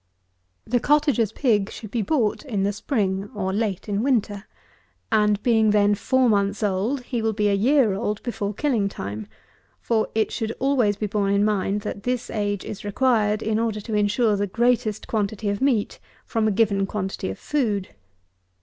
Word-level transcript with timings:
145. 0.63 0.71
The 0.71 0.83
cottager's 0.87 1.31
pig 1.31 1.69
should 1.69 1.91
be 1.91 2.01
bought 2.01 2.43
in 2.43 2.63
the 2.63 2.73
spring, 2.73 3.29
or 3.35 3.53
late 3.53 3.87
in 3.87 4.01
winter; 4.01 4.45
and 5.11 5.39
being 5.43 5.69
then 5.69 5.93
four 5.93 6.27
months 6.27 6.63
old, 6.63 7.03
he 7.03 7.21
will 7.21 7.33
be 7.33 7.47
a 7.49 7.53
year 7.53 7.93
old 7.93 8.23
before 8.23 8.51
killing 8.51 8.89
time; 8.89 9.27
for 9.79 10.07
it 10.15 10.31
should 10.31 10.53
always 10.57 10.95
be 10.95 11.05
borne 11.05 11.31
in 11.33 11.45
mind, 11.45 11.81
that 11.81 12.01
this 12.01 12.31
age 12.31 12.65
is 12.65 12.83
required 12.83 13.43
in 13.43 13.59
order 13.59 13.79
to 13.79 13.93
insure 13.93 14.35
the 14.35 14.47
greatest 14.47 15.05
quantity 15.05 15.49
of 15.49 15.61
meat 15.61 15.99
from 16.25 16.47
a 16.47 16.51
given 16.51 16.87
quantity 16.87 17.29
of 17.29 17.37
food. 17.37 17.89